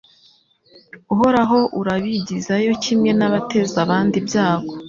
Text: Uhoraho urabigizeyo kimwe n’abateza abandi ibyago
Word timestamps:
Uhoraho 1.13 1.59
urabigizeyo 1.79 2.71
kimwe 2.83 3.11
n’abateza 3.19 3.77
abandi 3.85 4.15
ibyago 4.21 4.73